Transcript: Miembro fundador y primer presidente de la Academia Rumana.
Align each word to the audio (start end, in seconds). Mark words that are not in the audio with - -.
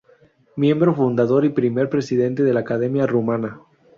Miembro 0.55 0.95
fundador 0.95 1.45
y 1.45 1.49
primer 1.49 1.87
presidente 1.87 2.41
de 2.41 2.55
la 2.55 2.61
Academia 2.61 3.05
Rumana. 3.05 3.59